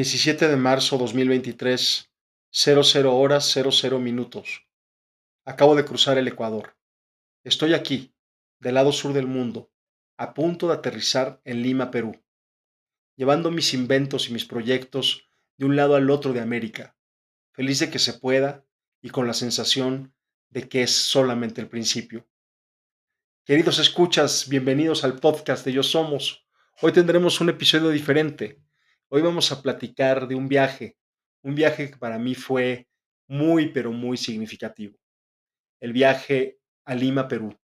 [0.00, 2.10] 17 de marzo 2023,
[2.50, 4.66] 00 horas 00 minutos.
[5.44, 6.74] Acabo de cruzar el Ecuador.
[7.44, 8.14] Estoy aquí,
[8.60, 9.70] del lado sur del mundo,
[10.16, 12.18] a punto de aterrizar en Lima, Perú,
[13.14, 15.28] llevando mis inventos y mis proyectos
[15.58, 16.96] de un lado al otro de América,
[17.52, 18.64] feliz de que se pueda
[19.02, 20.14] y con la sensación
[20.48, 22.26] de que es solamente el principio.
[23.44, 26.46] Queridos escuchas, bienvenidos al podcast de Yo Somos.
[26.80, 28.62] Hoy tendremos un episodio diferente.
[29.12, 30.96] Hoy vamos a platicar de un viaje,
[31.42, 32.86] un viaje que para mí fue
[33.26, 34.96] muy, pero muy significativo.
[35.80, 37.58] El viaje a Lima, Perú.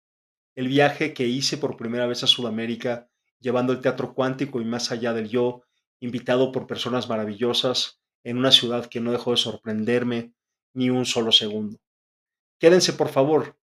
[0.54, 3.08] El viaje que hice por primera vez a Sudamérica,
[3.40, 5.64] llevando el teatro cuántico y más allá del yo,
[5.98, 10.34] invitado por personas maravillosas en una ciudad que no dejó de sorprenderme
[10.74, 11.80] ni un solo segundo.
[12.60, 13.58] Quédense, por favor.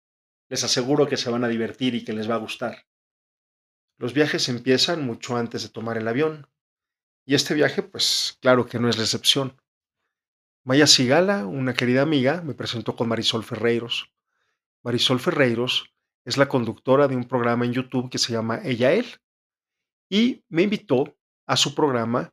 [0.48, 2.86] Les aseguro que se van a divertir y que les va a gustar.
[3.98, 6.48] Los viajes empiezan mucho antes de tomar el avión.
[7.28, 9.54] Y este viaje, pues claro que no es la excepción.
[10.64, 14.10] Maya Sigala, una querida amiga, me presentó con Marisol Ferreiros.
[14.82, 15.92] Marisol Ferreiros
[16.24, 19.04] es la conductora de un programa en YouTube que se llama Ella Él.
[20.08, 22.32] Y me invitó a su programa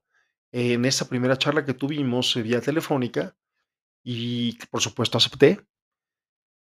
[0.54, 3.36] en esta primera charla que tuvimos vía telefónica
[4.02, 5.60] y por supuesto acepté.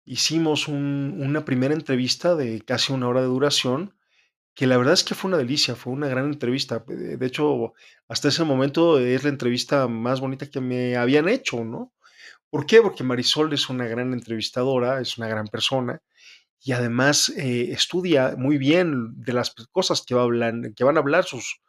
[0.05, 3.97] Hicimos una primera entrevista de casi una hora de duración
[4.55, 6.84] que la verdad es que fue una delicia, fue una gran entrevista.
[6.86, 7.72] De hecho,
[8.08, 11.92] hasta ese momento es la entrevista más bonita que me habían hecho, ¿no?
[12.50, 12.83] ¿Por qué?
[12.83, 16.03] Porque Marisol es una gran entrevistadora, es una gran persona
[16.64, 20.97] y además eh, estudia muy bien de las cosas que, va a hablar, que van
[20.97, 21.61] a hablar sus,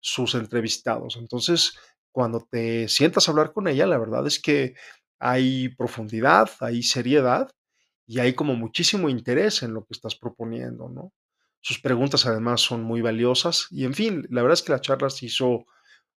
[0.00, 1.16] sus entrevistados.
[1.16, 1.74] Entonces,
[2.10, 4.74] cuando te sientas a hablar con ella, la verdad es que
[5.18, 7.50] hay profundidad, hay seriedad
[8.06, 11.12] y hay como muchísimo interés en lo que estás proponiendo, ¿no?
[11.60, 15.10] Sus preguntas además son muy valiosas y en fin, la verdad es que la charla
[15.10, 15.66] se hizo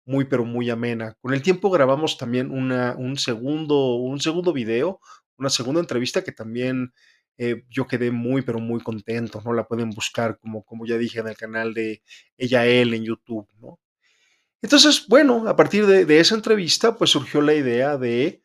[0.06, 1.16] muy pero muy amena.
[1.22, 5.00] Con el tiempo grabamos también una, un, segundo, un segundo video,
[5.38, 6.94] una segunda entrevista que también
[7.38, 9.54] eh, yo quedé muy pero muy contento, ¿no?
[9.54, 12.04] La pueden buscar como, como ya dije en el canal de
[12.38, 13.80] Ella Él en YouTube, ¿no?
[14.62, 18.44] Entonces, bueno, a partir de, esa entrevista pues surgió la idea de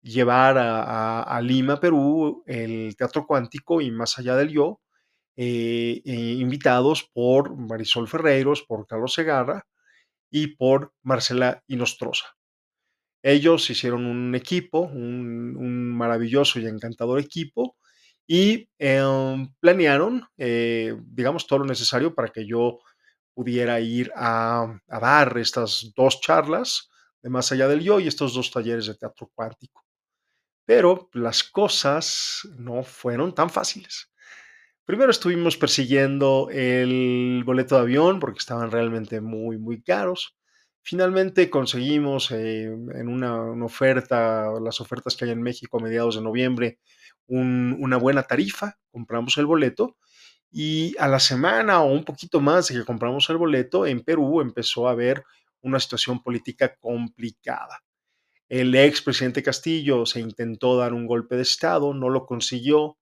[0.00, 4.80] llevar a, a Lima, Perú, el teatro cuántico y más allá del yo,
[5.42, 9.66] eh, eh, invitados por Marisol Ferreiros, por Carlos Segarra
[10.30, 12.36] y por Marcela Inostroza.
[13.22, 17.78] Ellos hicieron un equipo, un, maravilloso y encantador equipo,
[18.26, 22.80] y em, planearon, eh, digamos, todo lo necesario para que yo
[23.32, 26.90] pudiera ir a, a, dar estas dos charlas
[27.22, 29.86] de Más allá del yo y estos dos talleres de teatro cuántico.
[30.66, 34.09] Pero las cosas no fueron tan fáciles.
[34.90, 40.36] Primero estuvimos persiguiendo el boleto de avión porque estaban realmente muy, muy caros.
[40.82, 46.22] Finalmente conseguimos eh, en una, oferta, las ofertas que hay en México a mediados de
[46.22, 46.80] noviembre,
[47.28, 49.96] una buena tarifa, compramos el boleto
[50.50, 54.40] y a la semana o un poquito más de que compramos el boleto, en Perú
[54.40, 55.22] empezó a haber
[55.60, 57.84] una situación política complicada.
[58.48, 62.96] El ex presidente Castillo se intentó dar un golpe de Estado, no lo consiguió,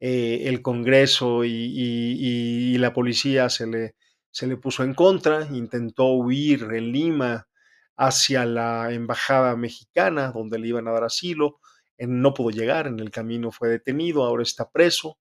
[0.00, 3.96] eh, el Congreso y, la policía se le,
[4.30, 7.48] se le puso en contra, intentó huir en Lima
[7.96, 11.58] hacia la embajada mexicana donde le iban a dar asilo,
[11.98, 15.18] no pudo llegar, en el camino fue detenido, ahora está preso.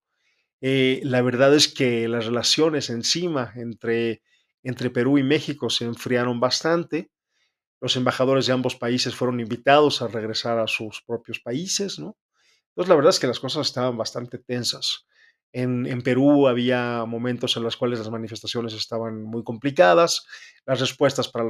[0.62, 4.22] Eh, la verdad es que las relaciones encima entre,
[4.64, 7.10] entre Perú y México se enfriaron bastante.
[7.82, 12.18] Los embajadores de ambos países fueron invitados a regresar a sus propios países, ¿no?
[12.78, 15.08] Entonces, la verdad es que las cosas estaban bastante tensas.
[15.52, 20.28] En, Perú había momentos en los cuales las manifestaciones estaban muy complicadas,
[20.64, 21.44] las respuestas para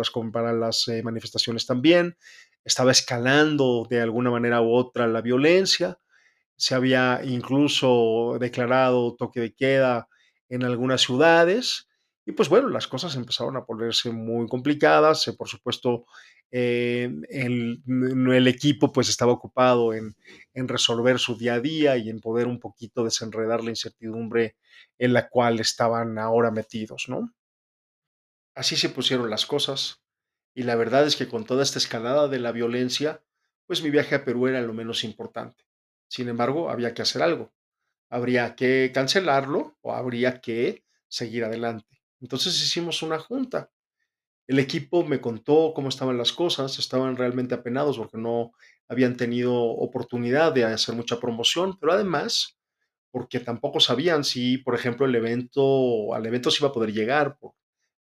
[0.53, 2.15] las, eh, manifestaciones también,
[2.63, 5.99] estaba escalando de alguna manera u otra la violencia,
[6.55, 10.07] se había incluso declarado toque de queda
[10.47, 11.89] en algunas ciudades.
[12.25, 16.05] Y pues bueno, las cosas empezaron a ponerse muy complicadas, por supuesto
[16.51, 20.15] eh, el, equipo pues estaba ocupado en,
[20.53, 24.55] resolver su día a día y en poder un poquito desenredar la incertidumbre
[24.97, 27.33] en la cual estaban ahora metidos, ¿no?
[28.55, 30.01] Así se pusieron las cosas
[30.55, 33.21] y la verdad es que con toda esta escalada de la violencia,
[33.67, 35.65] pues mi viaje a Perú era lo menos importante.
[36.07, 37.53] Sin embargo, había que hacer algo.
[38.09, 42.01] Habría que cancelarlo o habría que seguir adelante.
[42.19, 43.69] Entonces hicimos una junta
[44.47, 48.53] el equipo me contó cómo estaban las cosas, estaban realmente apenados porque no
[48.87, 52.57] habían tenido oportunidad de hacer mucha promoción, pero además
[53.11, 57.37] porque tampoco sabían si, por ejemplo, el evento, al evento se iba a poder llegar
[57.37, 57.53] por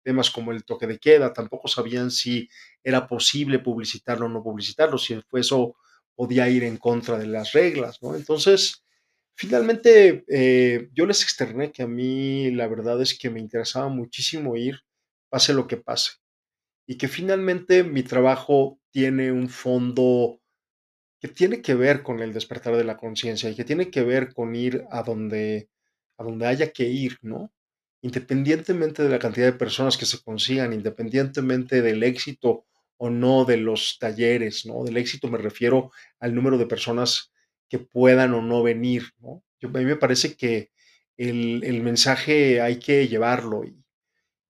[0.03, 2.49] temas como el toque de queda, tampoco sabían si
[2.83, 5.77] era posible publicitarlo o no publicitarlo, si eso
[6.15, 8.17] podía ir en contra de las reglas, ¿no?
[8.17, 8.85] Entonces,
[9.35, 14.57] finalmente eh, yo les externé que a mí la verdad es que me interesaba muchísimo
[14.57, 14.81] ir,
[15.29, 16.13] pase lo que pase,
[16.87, 20.41] y que finalmente mi trabajo tiene un fondo
[21.21, 24.35] que tiene que ver con el despertar de la conciencia y que tiene que ver
[24.35, 25.69] con ir a donde,
[26.19, 27.53] a donde haya que ir, ¿no?
[28.03, 33.57] Independientemente de la cantidad de personas que se consigan, independientemente del éxito o no de
[33.59, 34.83] los talleres, ¿no?
[34.83, 37.33] Del éxito me refiero al número de personas
[37.69, 39.45] que puedan o no venir, ¿no?
[39.61, 40.73] Yo, a mí me parece que
[41.17, 43.82] el, el mensaje hay que llevarlo y,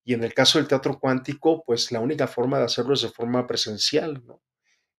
[0.04, 3.08] y en el caso del teatro cuántico, pues la única forma de hacerlo es de
[3.08, 4.42] forma presencial, ¿no?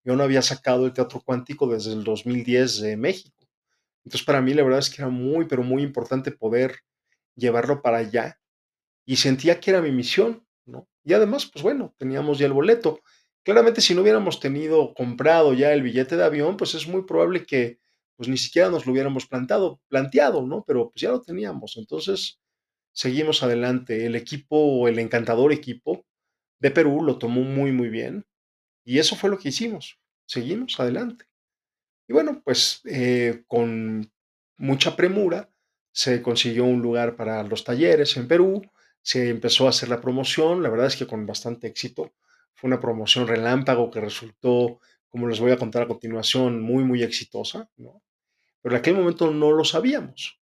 [0.06, 3.48] Yo no había sacado el teatro cuántico desde el 2010 de México.
[4.04, 6.80] Entonces, para mí la verdad es que era muy, pero muy importante poder
[7.36, 8.40] llevarlo para allá
[9.06, 10.88] y sentía que era mi misión, ¿no?
[11.04, 13.00] Y además, pues bueno, teníamos ya el boleto.
[13.44, 17.46] Claramente, si no hubiéramos tenido comprado ya el billete de avión, pues es muy probable
[17.46, 17.80] que
[18.16, 20.64] pues ni siquiera nos lo hubiéramos plantado, planteado, ¿no?
[20.66, 21.76] Pero pues ya lo teníamos.
[21.78, 22.40] Entonces,
[22.94, 24.06] seguimos adelante.
[24.06, 26.06] El equipo, el encantador equipo
[26.60, 28.26] de Perú lo tomó muy, muy bien.
[28.86, 30.00] Y eso fue lo que hicimos.
[30.26, 31.26] Seguimos adelante.
[32.08, 34.12] Y bueno, pues eh, con
[34.58, 35.50] mucha premura
[35.92, 38.62] se consiguió un lugar para los talleres en Perú,
[39.02, 42.14] se empezó a hacer la promoción, la verdad es que con bastante éxito.
[42.56, 44.80] Fue una promoción relámpago que resultó,
[45.10, 48.02] como les voy a contar a continuación, muy, muy exitosa, ¿no?
[48.62, 50.40] Pero en aquel momento no lo sabíamos.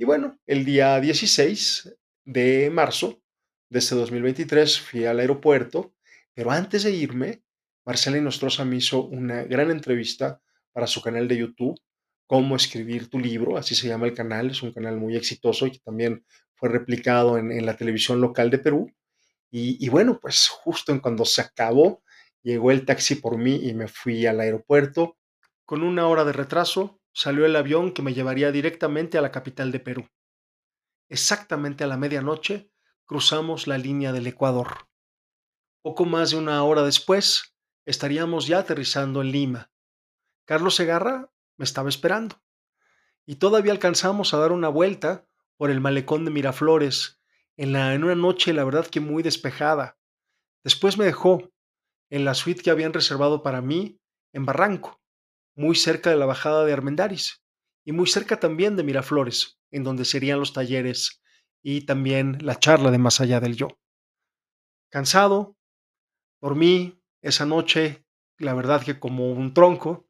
[0.00, 1.94] Y bueno, el día 16
[2.24, 3.20] de marzo
[3.68, 5.92] de este 2023 fui al aeropuerto,
[6.32, 7.42] pero antes de irme
[7.84, 10.40] Marcela Inostroza me hizo una gran entrevista
[10.72, 11.78] para su canal de YouTube,
[12.26, 15.72] Cómo escribir tu libro, así se llama el canal, es un canal muy exitoso y
[15.72, 16.24] que también
[16.54, 18.90] fue replicado en, la televisión local de Perú.
[19.50, 22.02] Y, y, bueno, pues justo en cuando se acabó,
[22.42, 25.18] llegó el taxi por mí y me fui al aeropuerto.
[25.66, 29.72] Con una hora de retraso, salió el avión que me llevaría directamente a la capital
[29.72, 30.08] de Perú.
[31.08, 32.70] Exactamente a la medianoche,
[33.04, 34.88] cruzamos la línea del Ecuador.
[35.82, 39.72] Poco más de una hora después, estaríamos ya aterrizando en Lima.
[40.44, 42.40] Carlos Segarra me estaba esperando.
[43.26, 45.26] Y todavía alcanzamos a dar una vuelta
[45.56, 47.20] por el malecón de Miraflores,
[47.56, 49.98] en, la, en una noche, la verdad que muy despejada.
[50.64, 51.50] Después me dejó
[52.08, 54.00] en la suite que habían reservado para mí
[54.32, 54.99] en Barranco,
[55.60, 57.44] muy cerca de la bajada de Armendaris
[57.84, 61.22] y muy cerca también de Miraflores, en donde serían los talleres
[61.62, 63.68] y también la charla de Más allá del yo.
[64.88, 65.58] Cansado,
[66.40, 68.06] dormí, esa noche,
[68.38, 70.08] la verdad que como un tronco,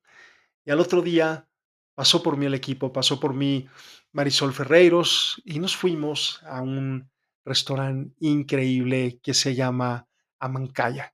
[0.64, 1.48] y al otro día
[1.96, 3.68] pasó por mí el equipo, pasó por mí
[4.12, 7.10] Marisol Ferreiros y nos fuimos a un
[7.44, 10.06] restaurante increíble que se llama
[10.38, 11.12] Amancaya.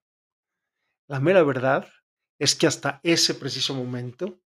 [1.09, 1.89] La mera verdad
[2.39, 4.39] es que hasta ese preciso momento,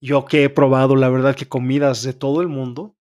[0.00, 2.96] yo que he probado la verdad que comidas de todo el mundo,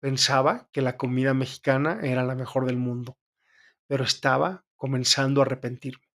[0.00, 3.16] pensaba que la comida mexicana era la mejor del mundo,
[3.86, 6.12] pero estaba comenzando a arrepentirme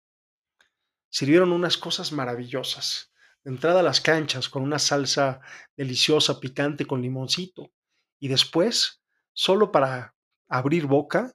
[1.16, 3.14] sirvieron unas cosas maravillosas.
[3.46, 5.40] De entrada a las canchas con una salsa
[5.78, 7.72] deliciosa, picante con limoncito.
[8.20, 10.14] Y después, solo para
[10.50, 11.32] abrir boca,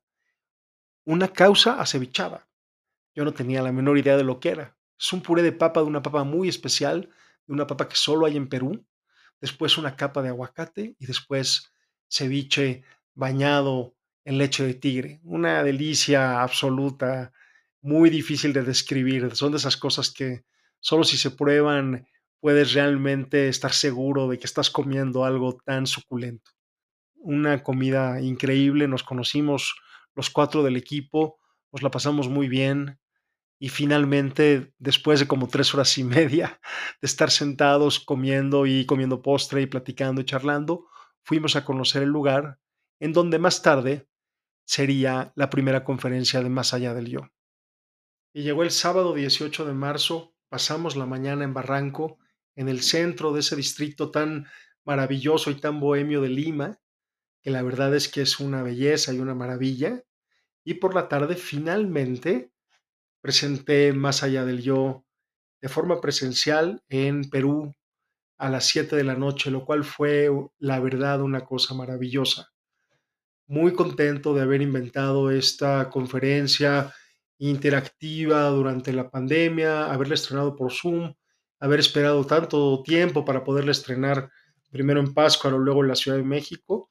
[1.06, 2.46] una causa acevichada.
[3.14, 4.76] Yo no tenía la menor idea de lo que era.
[5.00, 7.08] Es un puré de papa de una papa muy especial,
[7.46, 8.84] de una papa que solo hay en Perú.
[9.40, 11.72] Después una capa de aguacate y después
[12.06, 15.20] ceviche bañado en leche de tigre.
[15.24, 17.32] Una delicia absoluta
[17.80, 19.34] muy difícil de describir.
[19.34, 20.44] Son de esas cosas que
[20.80, 22.06] solo si se prueban
[22.38, 26.50] puedes realmente estar seguro de que estás comiendo algo tan suculento.
[27.14, 29.76] Una comida increíble, nos conocimos
[30.14, 31.38] los cuatro del equipo,
[31.72, 32.99] nos la pasamos muy bien
[33.62, 36.60] y finalmente, después de como tres horas y media
[37.02, 40.88] de estar sentados comiendo y comiendo postre y platicando y charlando,
[41.22, 42.58] fuimos a conocer el lugar
[43.00, 44.08] en donde más tarde
[44.64, 47.28] sería la primera conferencia de Más allá del yo.
[48.32, 52.18] Y llegó el sábado 18 de marzo, pasamos la mañana en Barranco,
[52.56, 54.46] en el centro de ese distrito tan
[54.84, 56.80] maravilloso y tan bohemio de Lima,
[57.42, 60.02] que la verdad es que es una belleza y una maravilla.
[60.64, 62.49] Y por la tarde finalmente
[63.20, 65.04] presenté Más allá del yo
[65.60, 67.74] de forma presencial en Perú
[68.38, 72.50] a las 7 de la noche, lo cual fue la verdad una cosa maravillosa.
[73.46, 76.94] Muy contento de haber inventado esta conferencia
[77.38, 81.12] interactiva durante la pandemia, haberla estrenado por Zoom,
[81.58, 84.30] haber esperado tanto tiempo para poderla estrenar
[84.70, 86.90] primero en Pascua, luego en la Ciudad de México,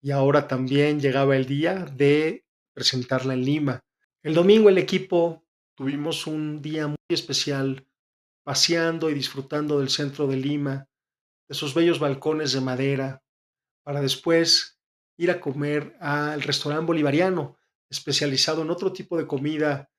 [0.00, 3.84] y ahora también llegaba el día de presentarla en Lima.
[4.22, 5.45] El domingo el equipo
[5.76, 7.86] tuvimos un día muy especial
[8.42, 10.88] paseando y disfrutando del centro de Lima,
[11.48, 13.22] de sus bellos balcones de madera,
[13.84, 14.80] para después
[15.18, 17.56] ir a comer al restaurante bolivariano,
[17.90, 19.90] especializado en otro tipo de comida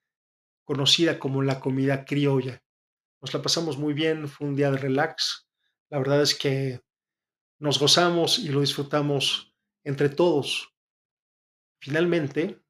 [0.66, 2.62] conocida como la comida criolla.
[3.22, 5.48] Nos la pasamos muy bien, fue un día de relax.
[5.90, 6.82] La verdad es que
[7.60, 10.74] nos gozamos y lo disfrutamos entre todos.
[11.82, 12.62] Finalmente,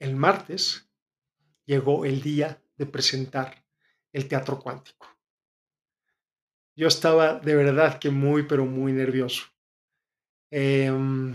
[0.00, 0.83] el martes
[1.66, 3.64] llegó el día de presentar
[4.12, 5.08] el teatro cuántico.
[6.76, 9.44] Yo estaba de verdad que muy, pero muy nervioso.
[10.50, 11.32] Em,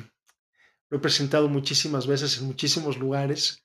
[0.89, 3.63] lo he presentado muchísimas veces en muchísimos lugares.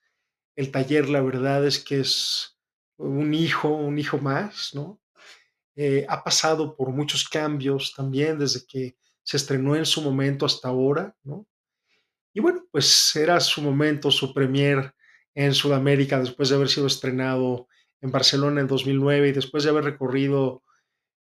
[0.57, 2.59] El taller, la verdad es que es
[2.97, 5.01] un hijo, un hijo más, ¿no?
[5.77, 10.69] Eh, ha pasado por muchos cambios también desde que se estrenó en su momento hasta
[10.69, 11.47] ahora, ¿no?
[12.33, 14.95] Y bueno, pues era su momento, su premier
[15.35, 17.69] en Sudamérica después de haber sido estrenado
[18.01, 20.63] en Barcelona en 2009 y después de haber recorrido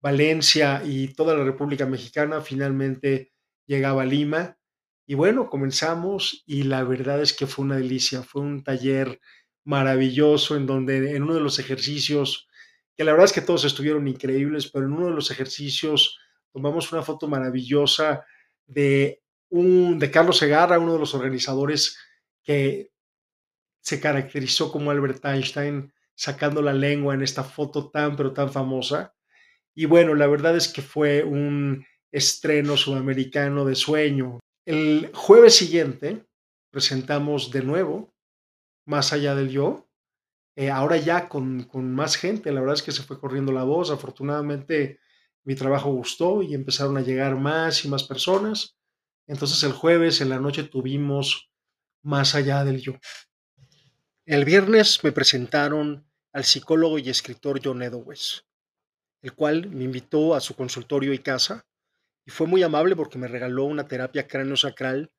[0.02, 3.32] Valencia y toda la República Mexicana, finalmente
[3.66, 4.58] llegaba a Lima.
[5.06, 9.20] Y bueno, comenzamos y la verdad es que fue una delicia, fue un taller
[9.64, 12.48] maravilloso en donde en uno de los ejercicios,
[12.96, 16.18] que la verdad es que todos estuvieron increíbles, pero en uno de los ejercicios
[16.52, 18.24] tomamos una foto maravillosa
[18.66, 21.98] de, un, de Carlos Segarra, uno de los organizadores
[22.42, 22.90] que
[23.84, 29.14] se caracterizó como Albert Einstein, sacando la lengua en esta foto tan, pero tan famosa.
[29.74, 34.40] Y bueno, la verdad es que fue un estreno sudamericano de sueño.
[34.64, 36.26] El jueves siguiente
[36.70, 38.14] presentamos de nuevo
[38.86, 39.88] Más allá del yo,
[40.56, 43.64] eh, ahora ya con, con, más gente, la verdad es que se fue corriendo la
[43.64, 45.00] voz, afortunadamente
[45.44, 48.76] mi trabajo gustó y empezaron a llegar más y más personas.
[49.26, 51.50] Entonces el jueves en la noche tuvimos
[52.02, 52.94] Más allá del yo.
[54.26, 58.46] El viernes me presentaron al psicólogo y escritor John Edowes,
[59.20, 61.66] el cual me invitó a su consultorio y casa
[62.24, 65.12] y fue muy amable porque me regaló una terapia cráneo-sacral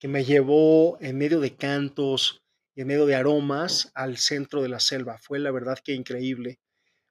[0.00, 2.42] que me llevó en medio de cantos
[2.74, 5.16] y en medio de aromas al centro de la selva.
[5.18, 6.58] Fue la verdad que increíble.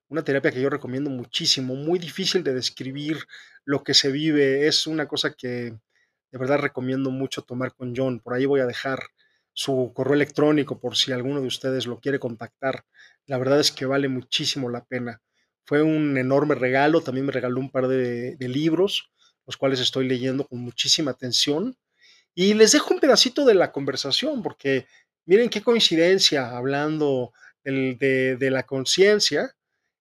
[0.09, 3.17] Una terapia que yo recomiendo muchísimo, muy difícil de describir
[3.63, 4.67] lo que se vive.
[4.67, 8.19] Es una cosa que de verdad recomiendo mucho tomar con John.
[8.19, 8.99] Por ahí voy a dejar
[9.59, 12.85] su correo electrónico por si alguno de ustedes lo quiere contactar.
[13.25, 15.21] La verdad es que vale muchísimo la pena.
[15.65, 17.01] Fue un enorme regalo.
[17.01, 19.11] También me regaló un par de, libros
[19.45, 21.75] los cuales estoy leyendo con muchísima atención.
[22.33, 24.85] Y les dejo un pedacito de la conversación, porque
[25.25, 27.33] miren qué coincidencia, hablando
[27.65, 29.53] de, la conciencia,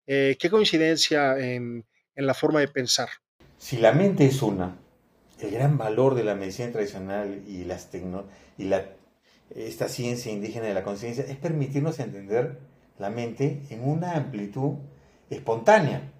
[0.06, 1.84] eh, qué coincidencia en,
[2.14, 3.08] la forma de pensar.
[3.56, 4.76] Si la mente es una,
[5.40, 7.88] el gran valor de la medicina tradicional y, las
[8.58, 8.97] la,
[9.54, 12.58] esta ciencia indígena de la conciencia es permitirnos entender
[12.98, 14.74] la mente en una amplitud
[15.30, 16.12] espontánea.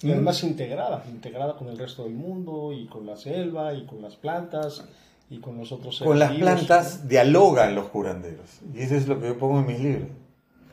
[0.00, 4.00] Y además integrada, integrada con el resto del mundo y con la selva y con
[4.00, 4.84] las plantas
[5.28, 8.60] y con los otros seres Con las plantas dialogan los curanderos.
[8.72, 10.08] Y eso es lo que yo pongo en mis libros.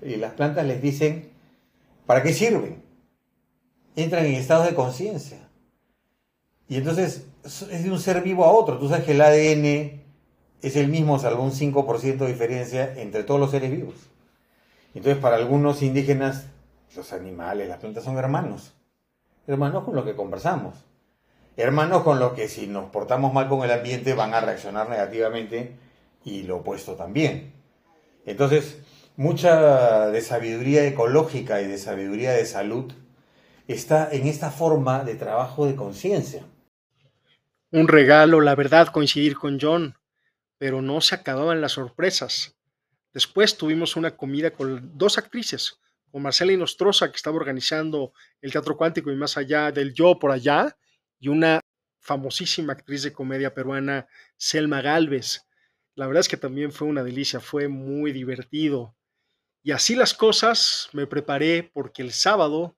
[0.02, 1.32] Y las plantas les dicen,
[2.06, 2.84] ¿para qué sirven?
[3.96, 5.50] Entran en estados de conciencia.
[6.70, 8.78] Y entonces es de un ser vivo a otro.
[8.78, 10.05] Tú sabes que el ADN
[10.62, 13.96] es el mismo, salvo un 5% de diferencia entre todos los seres vivos.
[14.94, 16.48] Entonces, para algunos indígenas,
[16.96, 18.74] los animales, las plantas son hermanos
[19.48, 20.76] hermanos con los que conversamos,
[21.58, 25.76] hermanos con los que si nos portamos mal con el ambiente van a reaccionar negativamente
[26.24, 27.54] y lo opuesto también.
[28.26, 28.80] Entonces,
[29.16, 32.92] mucha de sabiduría ecológica y de sabiduría de salud
[33.68, 36.44] está en esta forma de trabajo de conciencia.
[37.72, 39.96] Un regalo, la verdad, coincidir con John,
[40.58, 42.56] pero no se acababan las sorpresas.
[43.14, 45.80] Después tuvimos una comida con dos actrices,
[46.12, 50.32] con Marcela Inostroza, que estaba organizando el Teatro Cuántico y más allá del Yo por
[50.32, 50.78] allá,
[51.20, 51.62] y una
[52.00, 54.08] famosísima actriz de comedia peruana,
[54.38, 55.46] Selma Galvez.
[55.96, 58.96] La verdad es que también fue una delicia, fue muy divertido.
[59.64, 62.78] Y así las cosas, me preparé porque el sábado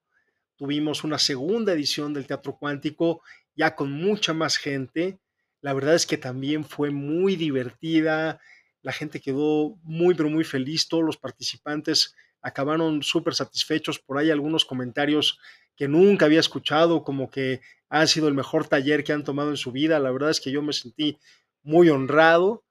[0.56, 3.22] tuvimos una segunda edición del Teatro Cuántico,
[3.56, 5.20] ya con mucha más gente.
[5.62, 8.40] La verdad es que también fue muy divertida,
[8.82, 14.00] la gente quedó muy, pero muy feliz, todos los participantes acabaron súper satisfechos.
[14.00, 15.40] Por ahí algunos comentarios
[15.76, 19.58] que nunca había escuchado, como que ha sido el mejor taller que han tomado en
[19.58, 20.00] su vida.
[20.00, 21.18] La verdad es que yo me sentí
[21.64, 22.64] muy honrado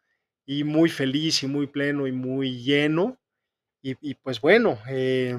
[0.46, 3.18] y muy feliz y muy pleno y muy lleno.
[3.82, 5.38] Y, pues bueno, eh,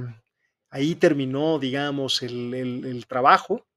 [0.69, 3.67] ahí terminó, digamos, el, el, trabajo,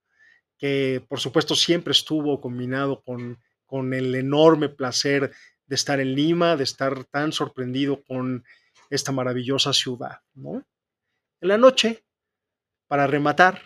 [0.58, 5.30] que por supuesto siempre estuvo combinado con, con el enorme placer
[5.68, 8.44] de estar en Lima, de estar tan sorprendido con
[8.90, 10.66] esta maravillosa ciudad, ¿no?
[11.40, 12.04] En la noche,
[12.88, 13.62] para rematar,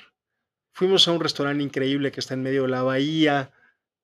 [0.72, 3.50] fuimos a un restaurante increíble que está en medio de la bahía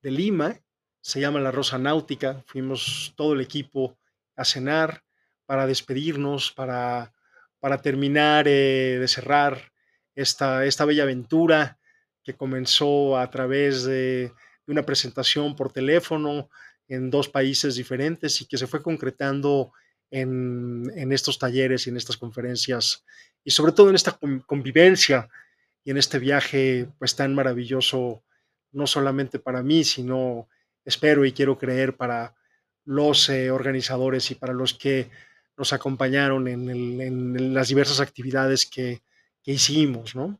[0.01, 0.59] de Lima,
[1.01, 3.99] se llama La Rosa Náutica, fuimos todo el equipo
[4.35, 5.03] a cenar
[5.45, 7.13] para despedirnos, para,
[7.59, 9.71] para terminar eh, de cerrar
[10.15, 11.77] esta, esta bella aventura
[12.23, 14.33] que comenzó a través de,
[14.71, 16.49] una presentación por teléfono
[16.87, 19.73] en dos países diferentes y que se fue concretando
[20.09, 23.05] en, en, estos talleres y en estas conferencias
[23.43, 25.29] y sobre todo en esta convivencia
[25.83, 28.23] y en este viaje pues tan maravilloso,
[28.71, 30.47] no solamente para mí, sino
[30.85, 32.35] espero y quiero creer para
[32.83, 35.09] los eh, organizadores y para los que
[35.57, 39.01] nos acompañaron en, en las diversas actividades que,
[39.43, 40.39] que hicimos, ¿no?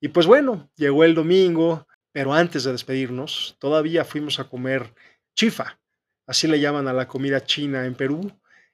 [0.00, 1.87] Y pues bueno, llegó el domingo,
[2.18, 4.92] pero antes de despedirnos, todavía fuimos a comer
[5.36, 5.78] chifa,
[6.26, 8.32] así le llaman a la comida china en Perú,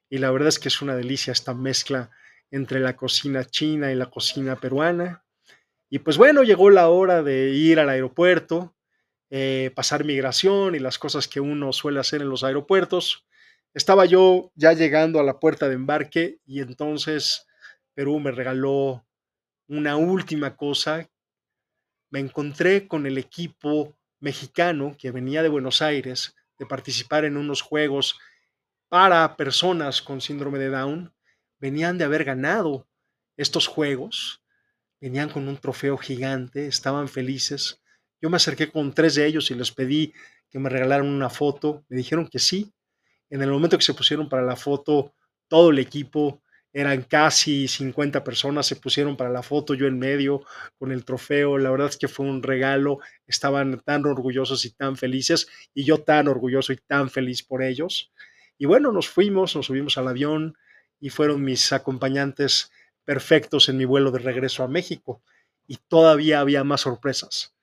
[0.09, 2.11] y la verdad es que es una delicia esta mezcla
[2.51, 5.27] entre la cocina china y la cocina peruana.
[5.91, 8.75] Y pues bueno, llegó la hora de ir al aeropuerto,
[9.29, 13.27] eh, pasar migración y las cosas que uno suele hacer en los aeropuertos.
[13.75, 17.47] Estaba yo ya llegando a la puerta de embarque y entonces
[17.93, 19.05] Perú me regaló
[19.69, 21.11] una última cosa
[22.15, 27.61] me encontré con el equipo mexicano que venía de Buenos Aires de participar en unos
[27.61, 28.21] juegos
[28.89, 31.13] para personas con síndrome de Down.
[31.59, 32.87] Venían de haber ganado
[33.37, 34.45] estos juegos,
[35.01, 37.83] venían con un trofeo gigante, estaban felices.
[38.23, 40.15] Yo me acerqué con tres de ellos y les pedí
[40.51, 41.85] que me regalaran una foto.
[41.89, 42.73] Me dijeron que sí.
[43.29, 45.17] En el momento que se pusieron para la foto,
[45.49, 46.44] todo el equipo
[46.75, 50.43] eran casi 50 personas, se pusieron para la foto, yo en medio
[50.77, 54.97] con el trofeo, la verdad es que fue un regalo, estaban tan orgullosos y tan
[54.97, 58.13] felices, y yo tan orgulloso y tan feliz por ellos.
[58.59, 60.59] Y bueno, nos fuimos, nos subimos al avión
[60.99, 62.73] y fueron mis acompañantes
[63.05, 65.23] perfectos en mi vuelo de regreso a México,
[65.69, 67.55] y todavía había más sorpresas.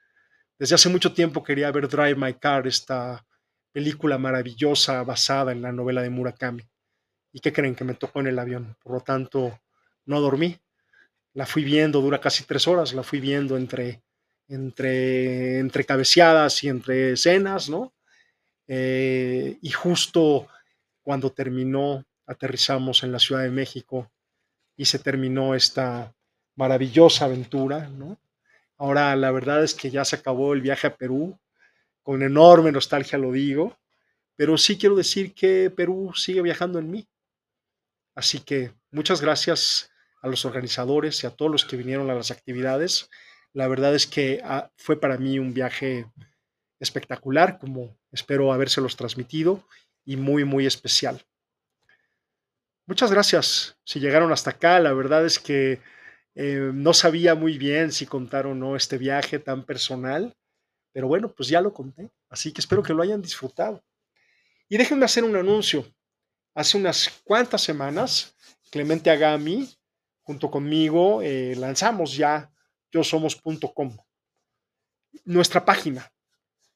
[0.58, 3.26] Desde hace mucho tiempo quería ver Drive My Car, esta
[3.74, 6.71] película maravillosa basada en la novela de Murakami
[7.34, 8.76] ¿Y qué creen que me tocó en el avión?
[8.84, 9.60] Por lo tanto,
[10.06, 10.58] no dormí.
[11.34, 14.02] La fui viendo, dura casi tres horas, la fui viendo entre,
[14.48, 17.94] entre, entre cabeceadas y entre escenas, ¿no?
[18.68, 20.48] Eh, y justo
[21.02, 24.12] cuando terminó, aterrizamos en la Ciudad de México
[24.76, 26.14] y se terminó esta
[26.56, 28.20] maravillosa aventura, ¿no?
[28.78, 31.38] Ahora la verdad es que ya se acabó el viaje a Perú,
[32.02, 33.78] con enorme nostalgia lo digo,
[34.36, 37.08] pero sí quiero decir que Perú sigue viajando en mí.
[38.16, 42.32] Así que muchas gracias a los organizadores y a todos los que vinieron a las
[42.32, 43.10] actividades.
[43.54, 46.06] La verdad es que ah, fue para mí un viaje
[46.80, 49.64] espectacular, como espero habérselos transmitido,
[50.06, 51.24] y muy, muy especial.
[52.86, 54.80] Muchas gracias si llegaron hasta acá.
[54.80, 55.80] La verdad es que
[56.36, 60.36] eh, no sabía muy bien si contar o no este viaje tan personal,
[60.92, 62.12] pero bueno, pues ya lo conté.
[62.30, 63.84] Así que espero que lo hayan disfrutado.
[64.68, 65.86] Y déjenme hacer un anuncio
[66.54, 68.36] hace unas cuantas semanas,
[68.70, 69.70] Clemente Agami,
[70.22, 72.52] junto conmigo, eh, lanzamos ya
[72.92, 73.98] yosomos.com.
[75.26, 76.12] Nuestra página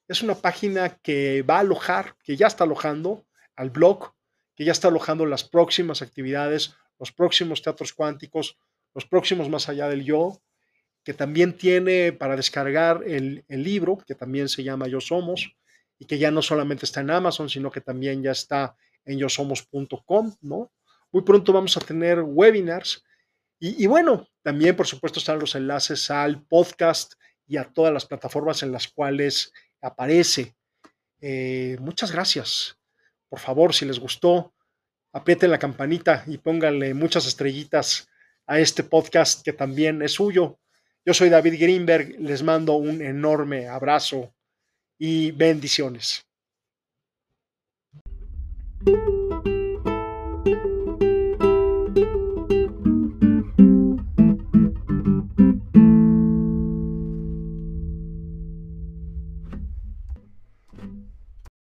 [0.07, 4.13] es una página que va a alojar, que ya está alojando al blog,
[4.55, 8.57] que ya está alojando las próximas actividades, los próximos teatros cuánticos,
[8.93, 10.41] los próximos más allá del yo,
[11.03, 15.55] que también tiene para descargar el, el libro, que también se llama Yo Somos,
[15.97, 18.75] y que ya no solamente está en Amazon, sino que también ya está
[19.05, 20.71] en yosomos.com, ¿no?
[21.11, 23.03] Muy pronto vamos a tener webinars
[23.59, 27.13] y, bueno, también por supuesto están los enlaces al podcast
[27.47, 30.55] y a todas las plataformas en las cuales aparece.
[31.21, 32.77] Eh, muchas gracias.
[33.29, 34.53] Por favor, si les gustó,
[35.13, 38.09] aprieten la campanita y pónganle muchas estrellitas
[38.45, 40.59] a este podcast que también es suyo.
[41.05, 44.35] Yo soy David Greenberg, les mando un enorme abrazo
[44.97, 46.24] y bendiciones.
[48.85, 49.14] thank you